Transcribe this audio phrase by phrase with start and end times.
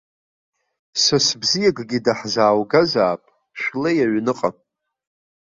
[1.03, 3.21] Сас бзиакгьы даҳзааугазаап,
[3.59, 4.49] шәлеи аҩныҟа.